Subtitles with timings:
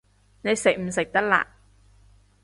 [0.41, 1.45] 你食唔食得辣